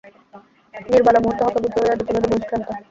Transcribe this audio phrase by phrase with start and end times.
[0.73, 2.67] নীরবালা মুহূর্ত হতবুদ্ধি হইয়া, দ্রুতবেগে বহিষ্ক্রান্ত।